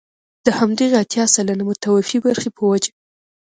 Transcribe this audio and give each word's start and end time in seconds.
د 0.45 0.47
همدغې 0.59 0.95
اتيا 1.03 1.25
سلنه 1.33 1.63
متوفي 1.69 2.17
برخې 2.25 2.49
په 2.57 2.63
وجه. 2.69 2.91